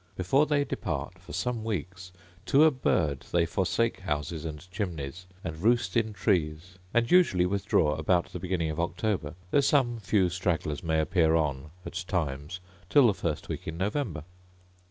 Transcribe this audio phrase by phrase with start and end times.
[0.15, 2.11] Before they depart, for some weeks,
[2.47, 7.93] to a bird, they forsake houses and chimneys, and roost in trees; and usually withdraw
[7.93, 12.59] about the beginning of October; though some few stragglers may appear on at times
[12.89, 14.23] till the first week in November.